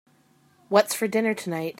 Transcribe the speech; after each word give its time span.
What's 0.69 0.95
for 0.95 1.07
dinner 1.07 1.35
tonight? 1.35 1.69